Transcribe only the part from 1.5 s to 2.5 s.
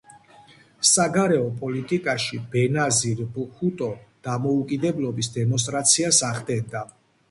პოლიტიკაში